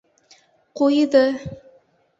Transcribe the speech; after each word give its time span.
Ҡуйҙы. 0.81 1.23